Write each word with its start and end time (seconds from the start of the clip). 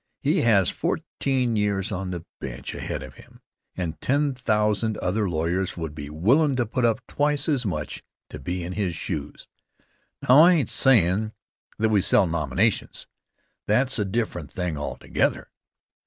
He 0.19 0.41
has 0.41 0.71
fourteen 0.71 1.55
years 1.55 1.91
on 1.91 2.09
the 2.09 2.25
bench 2.39 2.73
ahead 2.73 3.03
of 3.03 3.17
him, 3.17 3.39
and 3.77 4.01
ten 4.01 4.33
thousand 4.33 4.97
other 4.97 5.29
lawyers 5.29 5.77
would 5.77 5.93
be 5.93 6.09
willin' 6.09 6.55
to 6.55 6.65
put 6.65 6.85
up 6.85 7.05
twice 7.07 7.47
as 7.47 7.67
much 7.67 8.01
to 8.31 8.39
be 8.39 8.63
in 8.63 8.73
his 8.73 8.95
shoes. 8.95 9.47
Now, 10.27 10.41
I 10.41 10.53
ain't 10.53 10.71
sayin' 10.71 11.33
that 11.77 11.89
we 11.89 12.01
sell 12.01 12.25
nominations. 12.25 13.05
That's 13.67 13.99
a 13.99 14.03
different 14.03 14.49
thing 14.51 14.75
altogether. 14.75 15.51